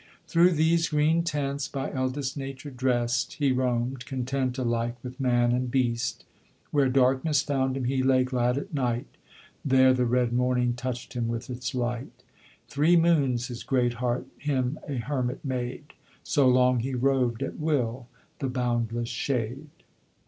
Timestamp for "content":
4.07-4.57